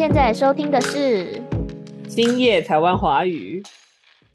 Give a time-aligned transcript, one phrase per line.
[0.00, 1.42] 现在收听的是
[2.08, 3.62] 兴业台湾华语。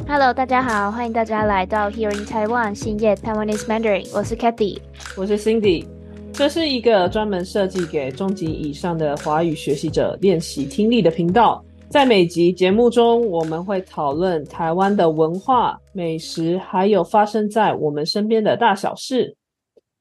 [0.07, 4.77] Hello，大家好，欢迎大家来到 Here in Taiwan 兴业 Taiwanese Mandarin，我是 Kathy。
[5.17, 5.83] 我是 Cindy，
[6.31, 11.65] 这是一个专门设计给中级以上的华语学习者练习听力的频道。
[11.89, 19.35] 在每集节目中，我们会讨论台湾的文化、美食，还有发生在我们身边的大小事。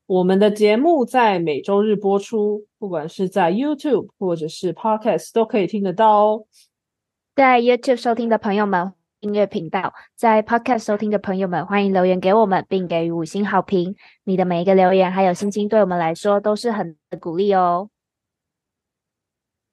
[0.07, 6.47] 我们的节目在每周日播出，不管是在 YouTube 或者是 Podcast 都可以听得到哦。
[7.35, 13.97] 在 YouTube 收听的朋友们，音乐频道；在 Podcast 收听的朋友们，欢迎留言给我们，并给予五星好评。
[14.25, 17.89] 你的每一个留言还有心情，对我们来说都是很鼓励哦。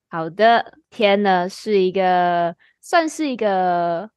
[0.09, 4.09] 好的，天呢是一个算是一个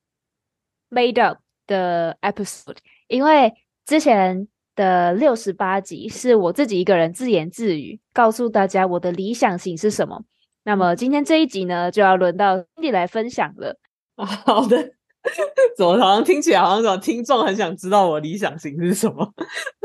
[0.91, 2.77] made up 的 episode，
[3.09, 3.53] 因为
[3.85, 10.23] 之前的六十八集是我自己一个人自言自语，告诉大家我的理想型是什么。
[10.65, 13.79] 那么今天这一集呢，就要轮到 Cindy 来分享了。
[14.17, 14.95] 啊， 好的。
[15.75, 19.33] 怎么好像听起来好像有听众很想知道我理想型是什么？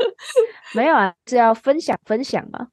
[0.76, 2.68] 没有啊，是要分享分享嘛。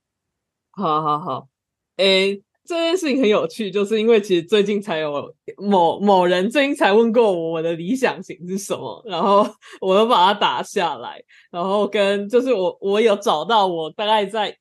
[0.71, 1.47] 好好好，
[1.95, 9.47] 诶，这件事情很有趣，就是因为其实最近才有某某人最近才问过我我的理想型是什么，然后
[9.79, 14.55] 我都把它打下来，然后跟就是我我有找到我大概在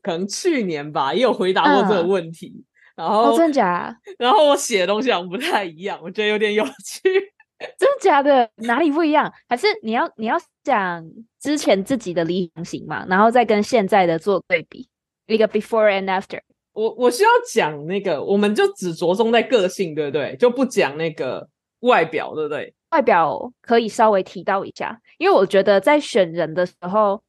[0.00, 2.64] 可能去年吧，也有回答过这个嗯问题，
[2.96, 3.94] 然后哦，真的假？
[4.18, 7.32] 然后我写的东西好像不太一样，我觉得有点有趣。
[7.78, 8.48] 真的假的？
[8.56, 9.32] 哪里不一样？
[9.48, 11.04] 还是你要你要讲
[11.40, 14.88] 之前自己的理想型嘛，然后再跟现在的做对比，
[15.26, 16.40] 一个 before and after。
[16.72, 20.36] 我我需要讲那个，我们就只着重在个性，对不对？
[20.36, 21.48] 就不讲那个
[21.80, 22.74] 外表，对不对？
[22.90, 27.22] 外表可以稍微提到一下，因为我觉得在选人的时候，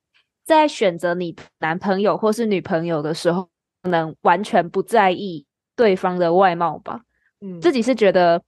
[0.45, 3.49] 在选择你男朋友或是女朋友的时候，
[3.81, 7.01] 可能完全不在意对方的外貌吧。
[7.41, 8.41] 嗯，自己是觉得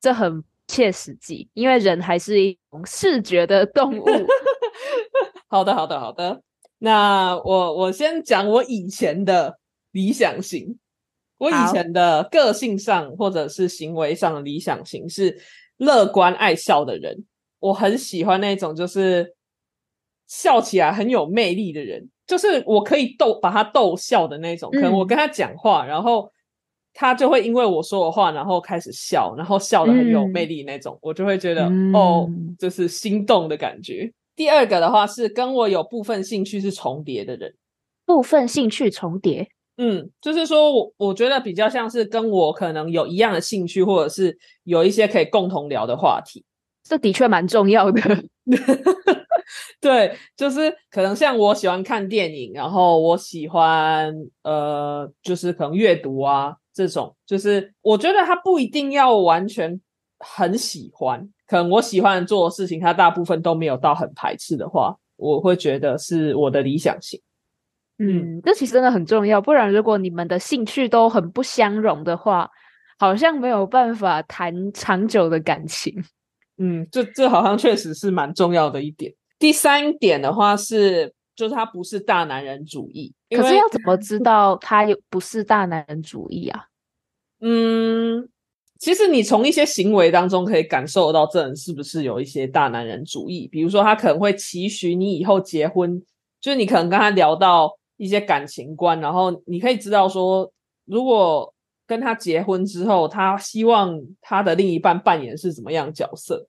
[0.00, 4.04] 这很切实际，因为人还是一种视觉的动物。
[5.48, 6.40] 好的，好的，好的。
[6.78, 9.58] 那我我先讲我以前的
[9.92, 10.78] 理想型。
[11.38, 15.40] 我以前的个性上或者是行为上的理想型是
[15.78, 17.24] 乐观爱笑的人。
[17.58, 19.34] 我很喜欢那种就是
[20.26, 24.70] 笑起来很有魅力的人，就是我可以逗把他逗笑的那种。
[24.70, 26.30] 可能我嗯跟他讲话，然后
[26.92, 31.64] 他就会因为我说的话，然后开始笑，然后笑的很有魅嗯力那种，我就会觉得、
[31.94, 34.12] 哦嗯，就是心动的感觉。
[34.36, 37.54] 第二个的话是跟我有部分兴趣是重叠的人，
[38.06, 39.50] 部分兴趣重叠，
[39.82, 46.44] 嗯，就是说我我觉得比较像是跟我可能有一样的兴趣，或者是有一些可以共同聊的话题。
[46.82, 48.00] 这的确蛮重要的。
[49.80, 59.80] 对，就是可能像我喜欢看电影，然后我喜欢呃，就是可能阅读啊这种，就是我觉得他不一定要完全
[60.18, 67.18] 很喜欢，可能我喜欢做的事情，他大部分都没有到很排斥的话，我会觉得是我的理想型。
[68.02, 72.50] 嗯，这其实真的很重要，不然如果你们的兴趣都很不相容的话，
[72.98, 76.02] 好像没有办法谈长久的感情。
[76.56, 79.12] 嗯，这这好像确实是蛮重要的一点。
[79.38, 86.64] 第三点的话是，就是他不是大男人主义，可是要怎么知道他有不是大男人主义啊？
[87.40, 88.28] 嗯，
[88.78, 93.46] 其实你从一些行为当中可以感受到这人是不是有一些大男人主义。
[93.52, 96.02] 比如说，他可能会期许你以后结婚，
[96.40, 100.50] 就是你可能跟他聊到一些感情观，然后你可以知道说，
[100.86, 101.52] 如果
[101.86, 106.48] 跟他结婚之后，他希望他的另一半扮演是怎么样角色。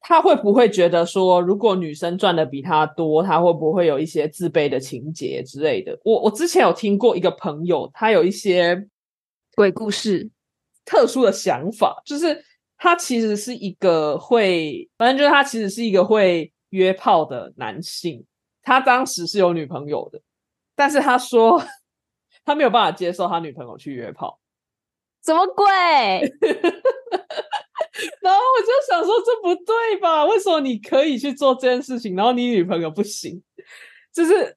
[0.00, 6.00] 他会不会觉得说，如果女生赚的比他多，他会不会有一些自卑的情节之类的？
[6.02, 8.88] 我我之前有听过一个朋友，他有一些
[9.54, 10.30] 鬼故事，
[10.86, 12.42] 特殊的想法，就是
[12.78, 18.24] 他其实是一个会，反正就是他其实是一个会约炮的男性。
[18.62, 20.20] 他当时是有女朋友的，
[20.80, 21.62] 但是他说
[22.42, 24.40] 他没有办法接受他女朋友去约炮。
[25.22, 25.66] 什么鬼？
[28.22, 30.24] 然后我就想说，这不对吧？
[30.24, 33.42] 为什么你可以去做这件事情，然后你女朋友不行？
[34.10, 34.56] 就是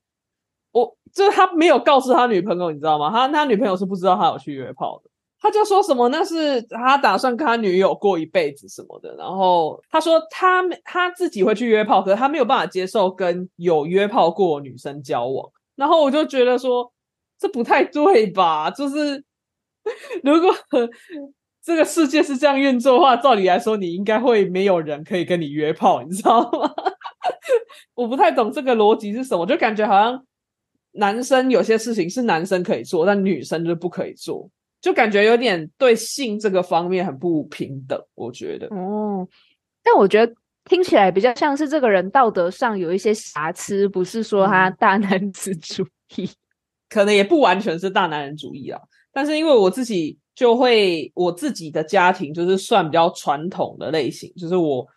[0.71, 3.11] 我，就是他没有告诉他女朋友，你知道吗？
[3.11, 5.09] 他他女朋友是不知道他有去约炮的。
[5.41, 15.51] 他就说什么那是他打算跟他女友过一辈子什么的，然后他说他他自己会去约炮，可是他没有办法接受跟有约炮过的女生交往。
[15.75, 16.91] 然后我就觉得说
[17.39, 18.69] 这不太对吧？
[18.71, 19.23] 就是
[20.23, 20.53] 如果
[21.61, 26.71] 这个世界是这样运作的话，照理来说，你应该会没有人可以跟你约炮，你知道吗？
[27.95, 30.25] 我不太懂这个逻辑是什么，就感觉好像
[30.93, 34.49] 男生有些事情是男生可以做，但女生就不可以做。
[34.81, 37.97] 就感觉有点对性这个方面很不平等。
[38.15, 39.25] 我觉得，哦，
[39.81, 40.33] 但我觉得
[40.65, 46.29] 听起来比较像是这个人道德上有一些瑕疵，不是说他嗯大男子主义。
[46.89, 48.79] 可能也不完全是大男人主义啊。
[49.11, 54.87] 但是因为我自己就会，我自己的家庭就是算比较传统的类型，就是我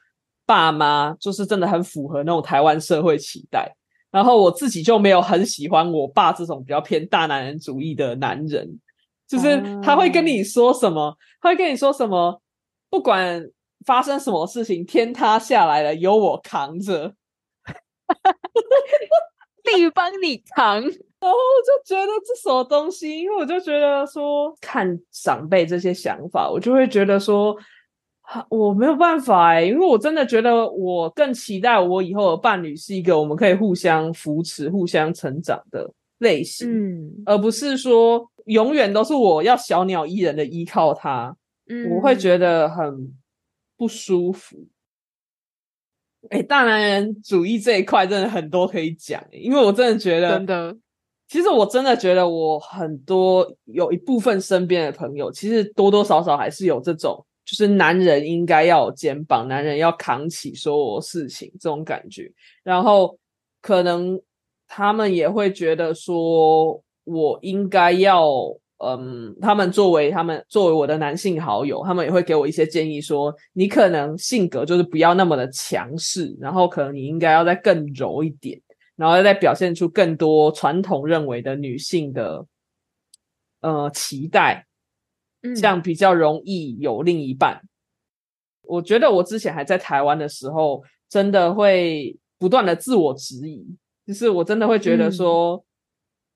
[0.44, 3.74] 爸妈就是真的很符合那种台湾社会期待。
[4.10, 8.78] 然后我自己就没有很喜欢我爸这种比较偏大男人主义的男人，
[9.26, 12.40] 就是他会跟你说什么，他会跟你说什么，
[12.88, 13.46] 不管
[13.86, 17.14] 发生什么事情，天塌下来了有我扛着，
[19.64, 27.56] 地帮你扛，然后我就觉得这什么东西，因为我就觉得说看长辈这些想法，我就会觉得说。
[28.28, 36.68] 啊我没有办法哎、因为我真的觉得我更期待我以后的伴侣是一个我们可以互相扶持、互相成长的类型。
[36.68, 41.36] 嗯而不是说永远都是我要小鸟依人的依靠他，
[41.68, 43.14] 嗯，我会觉得很
[43.76, 44.66] 不舒服。
[46.30, 50.76] 哎、大男人主义这一块真的很多可以讲、欸，因为我真的觉得，真的，
[51.28, 62.28] 其实我真的觉得我很多有一部分身边的朋友，其实多多少少还是有这种，就是男人应该要有肩膀，男人要扛起所有事情这种感觉。
[62.64, 63.16] 然后
[63.60, 64.20] 可能
[64.66, 68.26] 他们也会觉得说，我应该要，
[68.78, 78.60] 嗯，他们作为他们作为我的男性好友，他们也会给我一些建议说，你可能性格就是不要那么的强势，然后可能你应该要再更柔一点。
[78.96, 82.46] 然后再表现出更多传统认为的女性的
[83.60, 84.66] 呃期待，
[85.42, 87.60] 嗯这样比较容易有另一半。
[88.62, 93.66] 我觉得我之前还在台湾的时候，真的会不断的自我质疑，
[94.06, 95.62] 就是我真的会觉得说，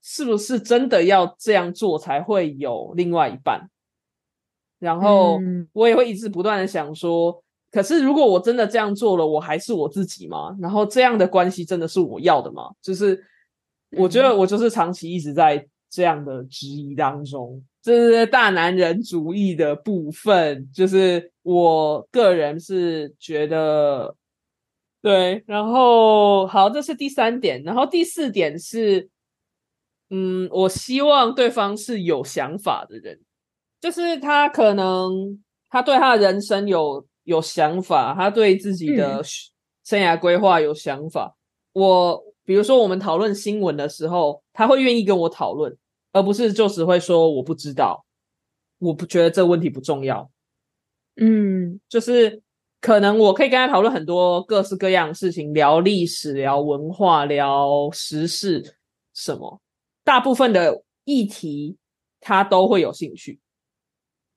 [0.01, 3.69] 是不是真的要这样做才会有另外一半？
[4.79, 10.57] 然后嗯我也会一直不断的想说，可是如果我真的这样做了，我还是我自己吗？
[10.59, 12.71] 然后这样的关系真的是我要的吗？
[12.81, 13.23] 就是
[13.97, 24.15] 我觉得我就是长期一直在这样的质疑当中，这是大男人主义的部分，就是我个人是觉得
[25.01, 25.43] 对。
[25.45, 29.09] 然后好，这是第三点，然后第四点是，
[30.11, 33.19] 嗯，我希望对方是有想法的人。
[33.79, 39.23] 就是他可能他对他的人生有有想法，他对自己的
[39.83, 41.35] 生涯规划有想法。
[41.73, 45.75] 我比如说我们讨论新闻的时候，他会愿意跟我讨论，
[46.11, 48.05] 而不是就只会说我不知道，
[48.79, 50.29] 我不觉得这个问题不重要。
[51.15, 52.41] 嗯就是
[52.79, 58.77] 可能我可以跟他讨论很多各式各样的事情，聊历史、聊文化、聊时事
[59.13, 59.59] 什么，
[60.11, 61.77] 大部分的议题
[62.19, 63.39] 他都会有兴趣。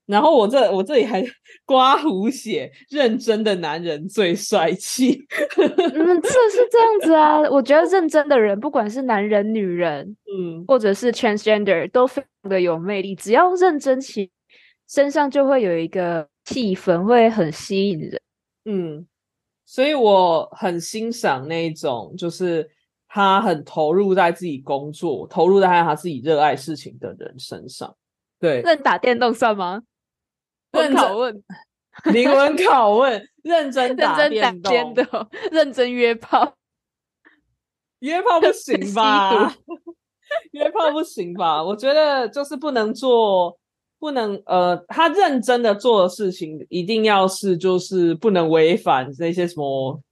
[0.06, 1.20] 然后我这我这里还
[1.66, 5.26] 刮胡写，认真的男人最帅气。
[5.56, 7.40] 嗯，这是这样子啊。
[7.50, 13.16] 我觉得认真的人，不管是男人、女人， 嗯，或者是 transgender，都非常的有魅力。
[13.16, 14.30] 只要认真起，
[14.88, 18.20] 身上就会有一个气氛，会很吸引人。
[18.66, 19.04] 嗯，
[19.64, 22.70] 所以我很欣赏那一种，就是
[23.14, 27.94] 他很投入在自己工作，投入在他自己热爱事情的人身上。
[28.40, 29.80] 对，认打电动算吗？
[30.74, 31.44] 认真拷问，
[32.12, 36.56] 灵魂拷问，认真认打电动，电动，认真约炮。
[38.00, 39.54] 约炮不 行吧？
[40.50, 41.62] 约炮不行吧？
[41.62, 43.56] 我觉得就是不能做，
[44.00, 50.02] 不能呃，他认真的做的事情，一定要是就是不能违反那些什么，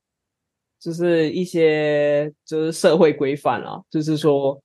[0.83, 4.61] 就是一些就是社会规范啊，就是说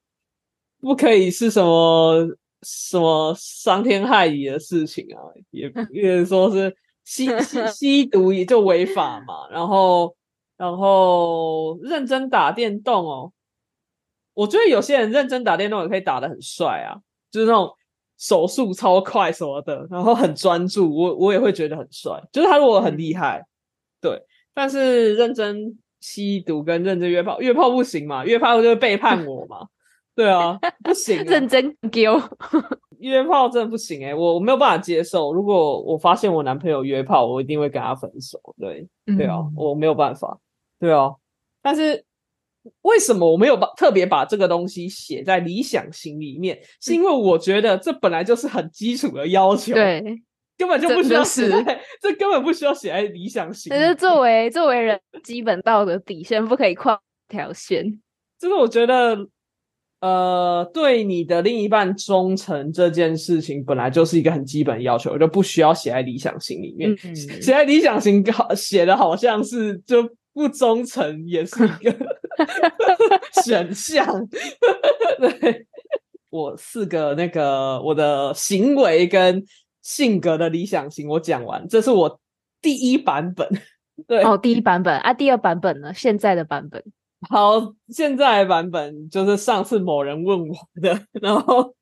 [0.81, 2.27] 不可以是什么
[2.63, 5.21] 什么伤天害理的事情啊，
[5.51, 10.15] 也 也说是吸吸吸毒也就违法嘛，然后
[10.57, 13.31] 然后认真打电动哦，
[14.33, 16.97] 我觉得有些人认真打电动也可以打得很帅啊，
[17.29, 17.71] 就是那种
[18.17, 22.19] 手速超快什么的，然后很专注，我我也会觉得很帅。
[22.31, 23.45] 就是他如果很厉害，
[24.01, 24.19] 对，
[24.55, 29.67] 但是认真吸毒跟认真约炮，约炮不行嘛，约炮就会背叛我嘛，
[30.15, 32.21] 对啊，不行、啊，认真丢，
[32.99, 35.31] 约炮真的不行哎、我我没有办法接受。
[35.33, 38.39] 如果我发现我男朋友约炮，我一定会跟他分手。
[38.59, 38.87] 对，
[39.17, 40.39] 对啊，嗯我没有办法。
[40.79, 41.13] 对啊，
[41.61, 42.03] 但是
[42.81, 46.59] 为什么我没有把特别把这个东西写在理想型里面？
[46.81, 50.03] 是因为我觉得这本来就是很基础的要求，，对，
[50.57, 51.47] 根本就不需要写
[52.01, 53.87] 这根本不需要写在理想型里面。
[53.87, 57.99] 只是作为作为人基本道德底线，不可以跨条线。
[58.39, 59.17] 就是我觉得
[59.99, 66.91] 呃，对你的另一半忠诚这件事情，本来就是一个很基本的要求，就不需要写在理想型里面。
[67.03, 71.95] 嗯 写在理想型好写的好像是就不忠诚，也是一个
[73.43, 74.05] 选项。
[75.19, 75.65] 对，
[76.29, 79.43] 我四个那个我的行为跟
[79.87, 82.19] 性格的理想型我讲完，这是我
[82.61, 83.47] 第一版本。
[84.05, 85.93] 对，哦，第一版本啊，第二版本呢？
[85.93, 86.83] 现在的版本。
[87.29, 91.73] 好，现在的版本就是上次某人问我的，然后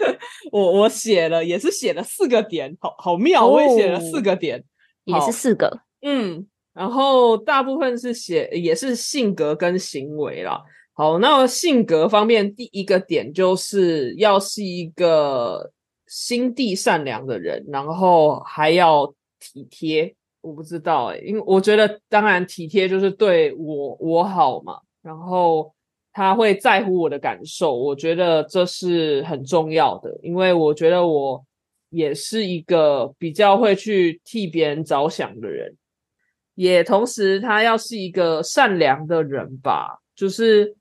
[0.52, 4.62] 我我写了，也是写了四个点，好好妙，我也写了四个点，
[5.06, 10.62] 也是四个，嗯，然后大部分是写也是性格跟行为啦。
[10.92, 15.72] 好，那性格方面，第一个点就是要是一个
[16.06, 20.14] 心地善良的人，然后还要体贴。
[20.40, 25.72] 我不知道哎、因为我觉得当然体贴就是对我我好嘛，然后
[26.12, 31.42] 他会在乎我的感受，我觉得这是很重要的，因为我觉得我
[31.88, 35.74] 也是一个比较会去替别人着想的人，
[36.54, 40.76] 也同时他要是一个善良的人吧，就是。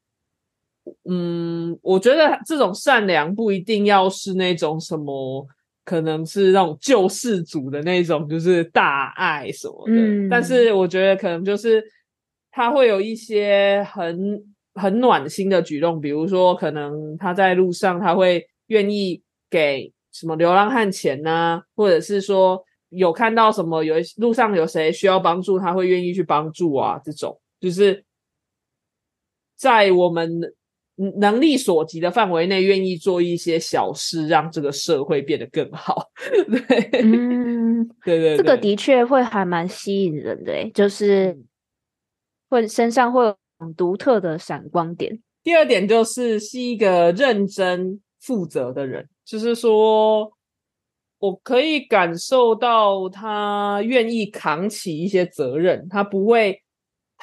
[1.09, 5.45] 嗯，我觉得这种善良不一定要是那种什么，
[5.85, 9.93] 可能是那种救世主的那种，就是大爱什么的。
[9.95, 11.83] 嗯但是我觉得可能就是
[12.51, 14.41] 他会有一些很
[14.75, 28.03] 很暖心的举动，比如说可能他在路上他会愿意给什么流浪汉钱呐、或者是说有看到什么有路上有谁需要帮助，他会愿意去帮助啊，这种就是
[29.55, 30.53] 在我们
[30.95, 36.09] 能能力所及的范围内，愿意做一些小事，让这个社会变得更好。
[36.67, 41.45] 对，嗯，对对，这个的确会还蛮吸引人的诶，就是嗯
[42.50, 45.21] 会身上会有很独特的闪光点。
[45.43, 50.31] 第二点就是是一个认真负责的人，就是说
[51.19, 56.62] 我可以感受到他愿意扛起一些责任，他不会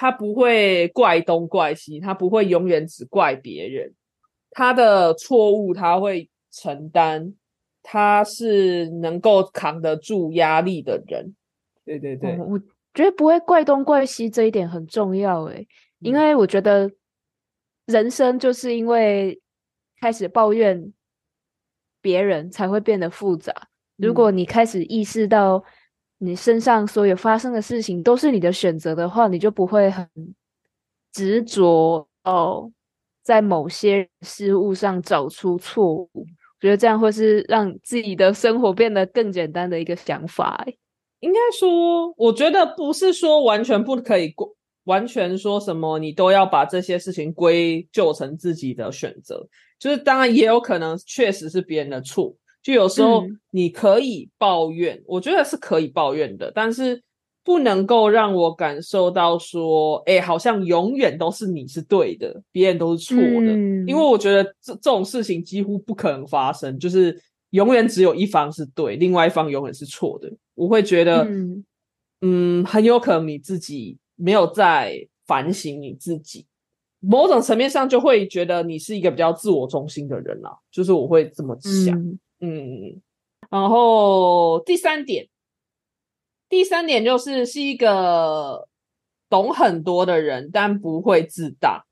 [0.01, 3.93] 他不会怪东怪西，他不会永远只怪别人，
[4.51, 7.35] 他的错误他会承担，
[7.83, 11.35] 他是能够扛得住压力的人。
[11.85, 12.59] 对对对，哦我
[12.95, 16.91] 觉得不会怪东怪西这一点很重要诶，因嗯为我觉得
[17.85, 19.39] 人生就是因为
[20.01, 20.95] 开始抱怨
[22.01, 23.69] 别人才会变得复杂。
[23.97, 25.63] 如嗯果你开始意识到
[26.23, 30.07] 你身上所有发生的事情都是你的选择的话，你就不会很
[31.13, 32.71] 执着哦，
[33.23, 36.09] 在某些事物上找出错误。
[36.15, 40.63] 我觉得这样会是让自己的生活变得更简单的一个想法。
[41.21, 49.49] 应该说，我觉得不是说完全不可以过，完全说什么你都要把这些事情归咎成自己的选择，
[49.79, 53.41] 就是当然也有可能确实是别人的错，就有时候嗯。
[53.53, 57.03] 你可以抱怨，我觉得是可以抱怨的，但是
[57.43, 70.31] 不能够让我感受到说，哎，好像永远都是你是对的，别人都是错的，嗯因为我觉得这这种事情几乎不可能发生，就是永远只有一方是对，另外一方永远是错的。
[70.55, 71.65] 我会觉得，嗯。
[72.23, 76.47] 嗯，很有可能你自己没有在反省你自己，
[77.01, 81.99] 某种层面上就会觉得你是一个比较自我中心的人啦，就是我会这么想。
[81.99, 83.01] 嗯嗯，
[83.51, 85.29] 然后第三点，
[86.49, 88.67] 第三点就是是一个
[89.29, 91.87] 懂很多的人，但不会自大。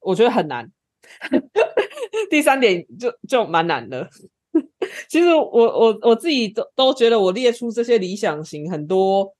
[0.00, 0.70] 我觉得很难。
[2.30, 4.08] 第三点就就蛮难的。
[5.08, 9.34] 其实我我我自己都都觉得，我列出这些理想型，很多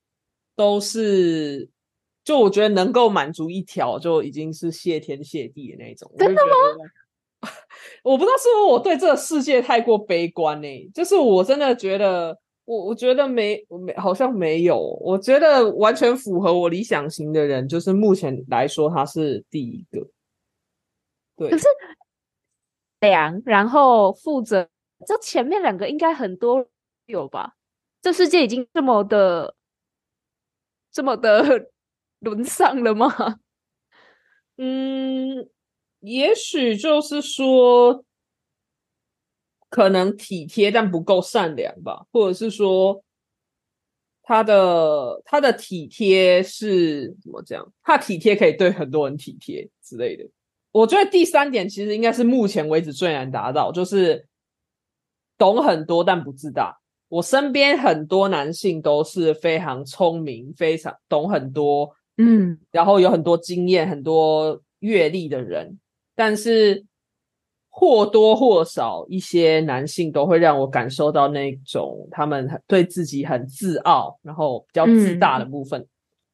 [0.57, 1.69] 都是，
[2.25, 6.11] 就我觉得能够满足一条，就已经是谢天谢地的那种。
[6.19, 6.53] 真的吗？
[8.05, 20.07] 我不知道是不是我对这个世界太过悲观呢、就是我真的觉得，我我觉得没没好像没有，我觉得完全符合我理想型的人，就是目前来说他是第一个。
[21.37, 21.67] 对，可是
[23.01, 24.69] 良，然后负责，
[25.07, 26.67] 这前面两个应该很多
[27.07, 27.55] 有吧？
[28.01, 29.55] 这世界已经这么的、
[30.93, 31.71] 这么的
[32.21, 33.09] 沦丧了吗？
[34.59, 35.49] 嗯，
[36.03, 38.05] 也许就是说，
[39.69, 43.03] 可能体贴但不够善良吧，或者是说，
[44.23, 47.73] 他的他的体贴是怎么讲？
[47.83, 50.29] 他体贴可以对很多人体贴之类的。
[50.73, 54.27] 我觉得第三点其实应该是目前为止最难达到，就是
[55.39, 56.81] 懂很多但不自大。
[57.09, 65.79] 我身边很多男性都是非常聪明、非常懂很多，嗯然后有很多经验、很多阅历的人，
[66.15, 66.85] 但是
[67.69, 75.87] 或多或少一些男性都会让我感受到那种他们对自己很自傲，然后比较自大的部分。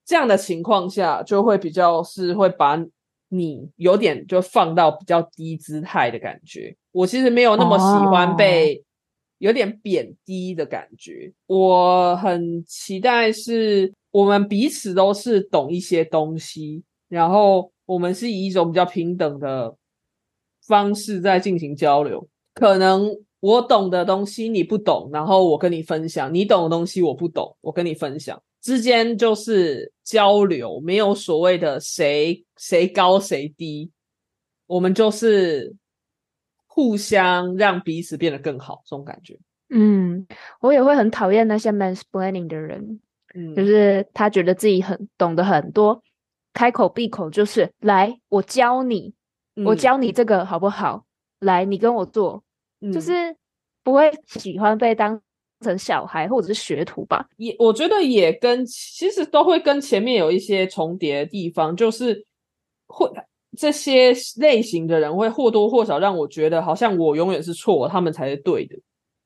[0.04, 2.82] 这样的情况下，就会比较是会把
[3.28, 6.74] 你有点就放到比较低姿态的感觉。
[6.92, 8.82] 我其实没有那么喜欢被
[9.36, 11.30] 有点贬低的感觉。
[11.46, 19.76] 我很期待是我们彼此都是懂一些东西，然后我们是以一种比较平等的。
[20.66, 23.08] 方式在进行交流，可能
[23.40, 33.90] 我懂的东西你不懂，然后我跟你分享；你懂的东西我不懂，我跟你分享，之间就是交流，没有所谓的谁谁高谁低，
[34.66, 35.74] 我们就是
[36.66, 39.38] 互相让彼此变得更好，这种感觉。
[39.70, 40.26] 嗯，
[40.60, 43.00] 我也会很讨厌那些 mansplaining 的人，
[43.34, 46.02] 嗯，就是他觉得自己很懂得很多，
[46.52, 49.14] 开口闭口就是来我教你。
[49.64, 51.04] 我教你这个好不好？
[51.40, 52.40] 来，你跟我做，
[52.94, 53.34] 就是
[53.82, 55.20] 不会喜欢被当
[55.62, 57.26] 成小孩或者是学徒吧？
[57.38, 62.24] 也我觉得也跟其实都会跟前面有一些重叠的地方，就是
[62.86, 63.10] 会
[63.56, 68.76] 这些类型的人会或多或少让我觉得好像我永远是错，他们才是对的。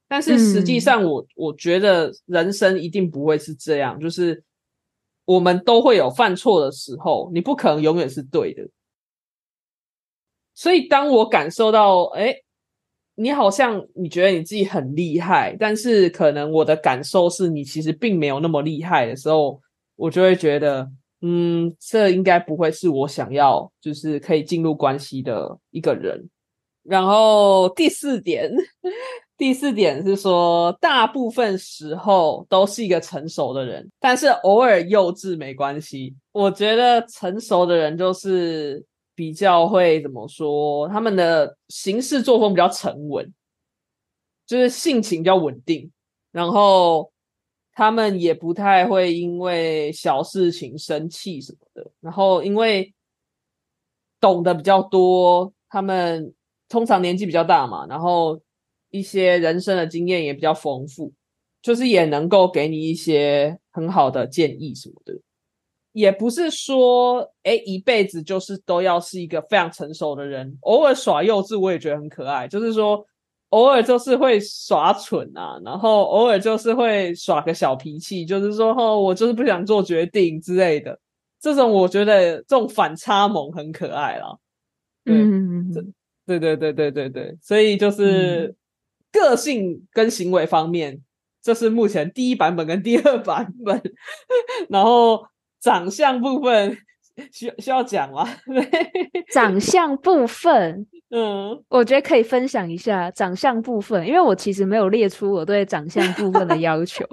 [0.09, 4.43] 但是实际上，我我觉得人生一定不会是这样，就是
[5.25, 8.63] 我们都会有犯错的时候，你不可能永远是对的。
[10.55, 12.35] 所以，当我感受到，哎，
[13.15, 19.61] 你好像你觉得你自己很厉害，但是可能我的感受是你其实并没有那么厉害的时候，
[19.97, 20.91] 我就会觉得，
[21.23, 26.29] 嗯，这应该不会是我想要，就是可以进入关系的一个人。
[26.83, 28.53] 然后第四点，
[29.43, 36.15] 第四点是说，大部分时候都是一个成熟的人，但是偶尔幼稚没关系。
[36.31, 38.87] 我觉得成熟的人就是。
[39.15, 40.89] 比较会怎么说？
[40.89, 43.31] 他们的行事作风比较沉稳，
[44.47, 45.93] 就是性情比较稳定，
[46.33, 47.13] 然后
[47.75, 51.91] 他们也不太会因为小事情生气什么的。
[52.01, 52.95] 然后因为
[54.19, 56.33] 懂得比较多，他们
[56.71, 58.41] 通常年纪比较大嘛，然后
[58.93, 61.13] 一些人生的经验也比较丰富，
[61.61, 65.19] 就是也能够给你一些很好的建议什么的。
[65.93, 72.49] 也不是说，哎，一辈子就是都要是一个非常成熟的人，偶尔耍幼稚，我也觉得很可爱。
[72.49, 73.05] 就是说，
[73.51, 80.99] 偶尔就是会耍蠢啊，然后偶尔就是会耍个小脾气，就是说，哦，我就是不想做决定之类的。
[81.39, 84.35] 这种我觉得这种反差萌很可爱啦。
[85.05, 85.71] 嗯，
[86.25, 88.55] 对对对对对对，所以就是
[89.13, 91.01] 个性跟行为方面，
[91.43, 93.81] 这是目前第一版本跟第二版本，
[94.69, 95.27] 然后。
[95.63, 96.77] 长相部分
[97.33, 98.29] 需需要讲吗？
[99.33, 107.07] 长相部分， 嗯，我觉得可以分享一下长相部分，因为我其实没有列出我对长相部分的要求。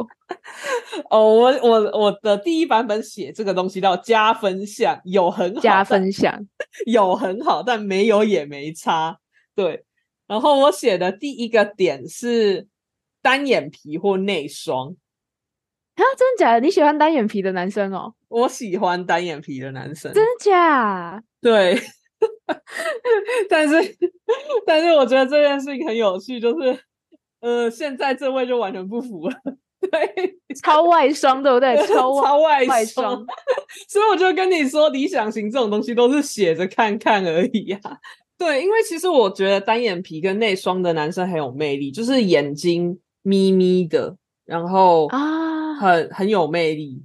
[1.12, 6.40] 哦，我我我的第一版本写这个东西叫加分项，有很好，加分项
[6.88, 9.20] 有很好，但没有也没差。
[9.54, 9.84] 对，
[10.30, 12.68] 然后我写的第一个点是
[13.20, 14.96] 单眼皮或内双。
[15.96, 16.60] 啊，真的假的？
[16.60, 18.14] 你喜欢单眼皮的男生哦？
[18.28, 20.14] 我喜欢单眼皮的男生。
[20.14, 21.22] 真的假？
[21.42, 21.82] 对，
[23.50, 23.76] 但是
[24.66, 26.80] 但是我觉得这件事情很有趣，就是
[27.42, 29.36] 呃，现在这位就完全不符了。
[29.82, 31.76] 对，超外双，对不对？
[31.88, 33.26] 超超外双。
[33.88, 37.80] 所以我就跟你说，理想型这种东西都是写着看看而已呀。
[38.40, 45.60] 对，因为其实我觉得单眼皮跟内双的男生很有魅力，就是眼睛眯眯的，然后啊。
[45.80, 47.02] 很很有魅力，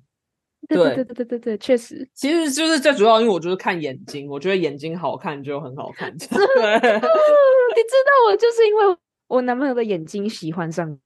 [0.68, 6.10] 对对对对对对，确实，其实就是最主要，因为我就是看眼睛，我觉得眼睛好看就很好看。
[6.18, 8.96] 对， 你知道我就是因为
[9.28, 10.98] 我男朋友的眼睛喜欢上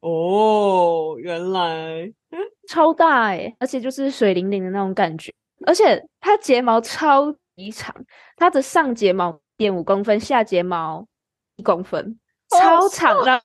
[0.00, 2.12] 哦，原来
[2.68, 5.32] 超大哎，而且就是水灵灵的那种感觉，
[5.66, 7.94] 而且他睫毛超级长，
[8.36, 11.06] 他的上睫毛点五公分，下睫毛
[11.56, 12.18] 一公分，
[12.50, 13.42] 超长的。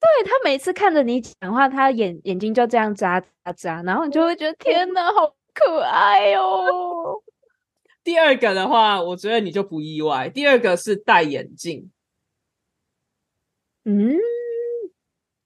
[0.00, 7.20] 对他每次看着你讲话，他眼眼睛就这样眨眨眨，然后你就会觉得天哪，好可爱哦。
[8.04, 10.28] 第二个的话，我觉得你就不意外。
[10.28, 11.90] 第二个是戴眼镜。
[13.84, 14.16] 嗯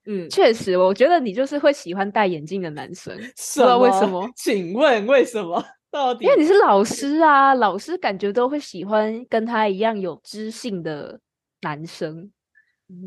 [0.04, 4.28] 嗯，确实，我觉得你就是会喜欢戴眼镜的男生，不知道为什么？
[4.36, 5.64] 请问为什么？
[5.92, 6.24] 到底？
[6.24, 11.20] 因为你是老师啊，老师感觉都会喜欢跟他一样有知性的
[11.60, 12.32] 男生。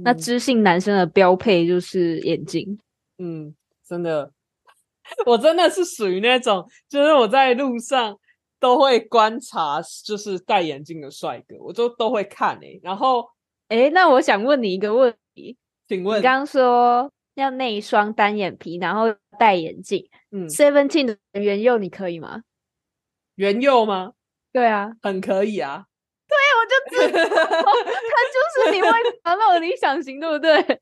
[0.04, 2.80] 那知性男生的标配就是眼镜。
[3.18, 3.54] 嗯，
[3.88, 4.32] 真的，
[5.26, 8.18] 我真的是属于那种，就是我在路上
[8.60, 13.28] 都会观察，就是戴眼镜的帅哥，我就都会看诶、然后，
[13.70, 15.56] 诶，那我想问你一个问题，
[15.88, 22.42] 请问，你刚刚说要内双单眼皮，然后戴眼镜嗯，，Seventeen 的原柚你可以吗？
[23.36, 24.14] 原柚吗？
[24.52, 25.86] 对啊，很可以啊。
[26.28, 28.90] 对我就知道 他就是你会
[29.22, 30.80] 达到的理想型，对不对？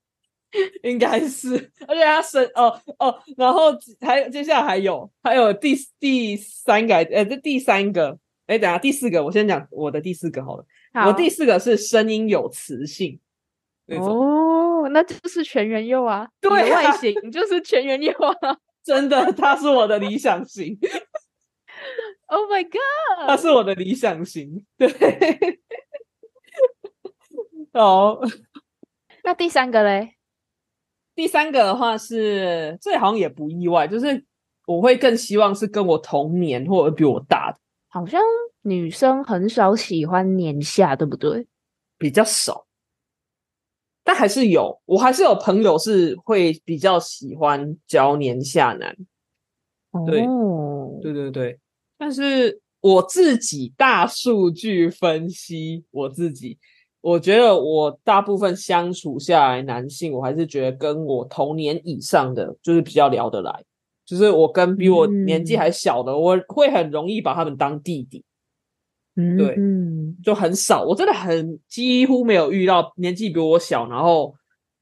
[0.84, 10.66] 应该是，而且他身哦哦，然后还接下来还有还有第第三个，呃，这第三个，哎，等下第四个，我先讲我的第四个好了。
[10.94, 13.20] 好我第四个是声音有磁性，
[13.88, 18.58] 哦，那就是全原柚啊，对啊外形就是全原柚啊。
[18.86, 20.78] 真的，他是我的理想型，
[22.34, 23.28] Oh my god！
[23.28, 24.90] 他是我的理想型， 对。
[27.74, 28.20] 哦，
[29.24, 30.16] 那第三个嘞？
[31.14, 34.26] 第三个的话是，这好像也不意外，就是
[34.66, 38.20] 我会更希望是跟我同年或者比我大的，好像
[38.64, 41.48] 女生很少喜欢年下，对不对？
[42.00, 42.66] 比较少，
[44.04, 48.96] 但还是有，我还是有朋友是会比较喜欢交年下男，
[50.06, 51.60] 对哦，对对对，
[52.04, 56.58] 但是我自己大数据分析，我自己
[57.00, 63.64] 我觉得我大部分相处下来，男性我还是觉得跟我同年以上的就是比较聊得来，
[64.06, 68.26] 就是我跟比我年纪还小的，我会很容易把他们当弟弟，
[69.16, 69.56] 嗯，对。
[69.58, 74.36] 嗯，就很少，我真的很几乎没有遇到年纪比我小，然后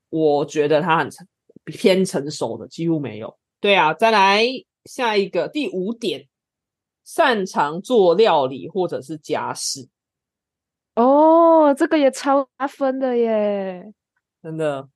[0.09, 1.27] 我觉得他很成
[1.65, 3.37] 偏成熟的，几乎没有。
[3.59, 4.43] 对啊，再来
[4.85, 6.25] 下一个第五点，
[7.03, 9.87] 擅长做料理或者是家事，
[10.95, 13.93] 哦，这个也超加分的耶。
[14.43, 14.87] 真的，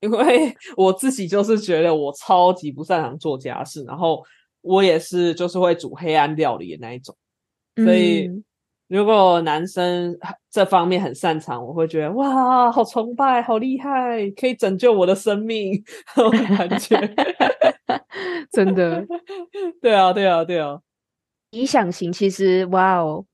[0.00, 4.24] 因为 我自己就是觉得我超级不擅长做家事，然后
[4.60, 7.16] 我也是就是会煮黑暗料理的那一种，
[7.76, 8.28] 所以。
[8.28, 8.44] 嗯
[8.88, 10.16] 如果男生
[10.50, 15.82] 这方面很擅长，我会觉得哇，好崇拜，好厉害，可以拯救我的生命，
[16.14, 17.00] 那种感觉。
[18.52, 19.04] 真的
[19.80, 20.78] 对啊，对啊，对啊，
[21.54, 23.24] 理想型，其实哇哦，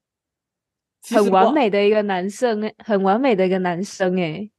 [1.08, 1.52] 很完。
[1.54, 4.50] 美的一个男生诶，很完美的一个男生诶。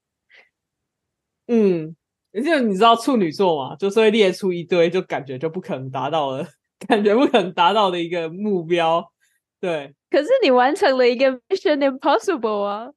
[1.48, 1.96] 嗯，
[2.34, 6.48] 就你知道处女座嘛，就是会列出一堆，就感觉就不可能达到了，
[6.88, 9.12] 感觉不可能达到的一个目标。
[9.60, 12.90] 对，可是你完成了一个 Mission Impossible 啊！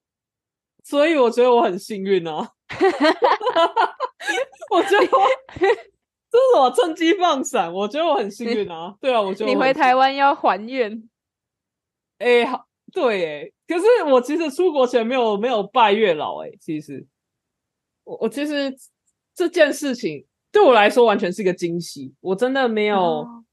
[0.83, 2.49] 所以我觉得我很幸运哦。
[4.71, 5.29] 我觉得我
[6.35, 8.93] 这是我趁机放闪，我觉得我很幸运啊。
[9.01, 11.09] 对啊，我觉得你回台湾要还愿，
[12.19, 17.07] 哎、好，对，哎，可是我其实出国前没有没有拜月老，哎，其实。
[18.03, 18.77] 我我其实
[19.33, 23.45] 这件事情对我来说完全是一个惊喜，我真的没有，哦。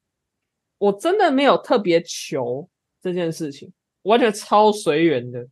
[0.80, 2.68] 我真的没有特别求
[3.00, 5.48] 这件事情，完全超随缘的，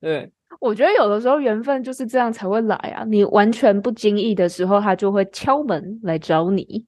[0.00, 3.04] 对，我觉得有的时候缘分就是这样才会来啊！
[3.06, 6.86] 你完全不经意的时候，他就会敲门来找你，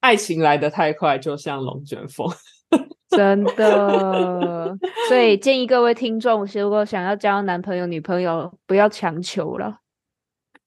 [0.00, 2.28] 爱情来得太快，就像龙卷风。
[3.10, 4.76] 真的。
[5.08, 9.78] 所以建议各位听众，如果想要交男朋友、女朋友，不要强求了。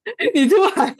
[0.34, 0.96] 你突然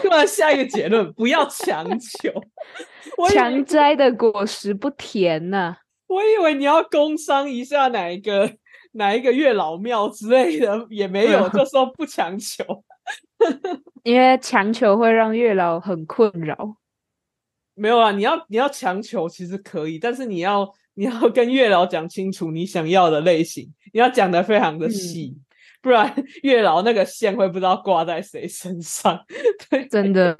[0.00, 2.30] 突然下一个结论，不要强求。
[3.30, 8.48] 强摘的果实不甜呐、我以为你要工商一下哪一个
[8.94, 12.64] 哪一个月老庙之类的，也没有，就说不强求。
[14.02, 16.76] 因为强求会让月老很困扰。
[17.74, 25.36] 没有啊，你要你要强求其实可以，但是你要你要跟月老讲清楚你想要的类型，你要讲的非常的细，
[25.82, 29.24] 不然月老那个线会不知道挂在谁身上。
[29.68, 30.36] 对，真的。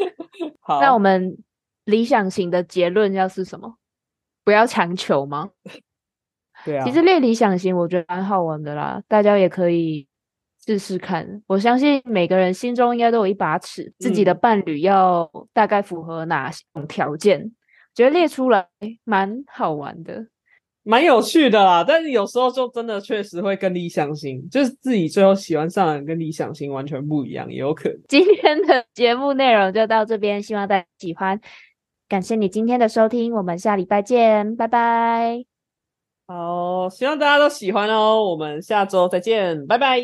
[0.60, 1.38] 好，那我们
[1.84, 3.76] 理想型的结论要是什么？
[4.44, 5.50] 不要强求吗？
[6.66, 10.06] 对啊，其实列理想型我觉得蛮好玩的啦，大家也可以
[10.66, 11.42] 试试看。
[11.46, 17.52] 我相信每个人心中应该都有一把尺，自己的嗯伴侣要大概符合哪种条件，
[17.94, 18.66] 觉得列出来
[19.04, 20.26] 蛮好玩的。
[20.88, 27.98] 蛮有趣的啦，但是有时候就真的确实会跟理想型，就是自己最后喜欢上的人跟理想型完全不一样，也有可能。
[28.08, 31.40] 今天的节目内容就到这边，希望大家喜欢。
[32.08, 35.55] 感谢你今天的收听，我们下礼拜见，拜拜。
[36.28, 40.00] 好，希望大家都喜欢哦，我们下周再见，拜拜。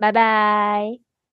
[0.00, 1.05] 拜拜。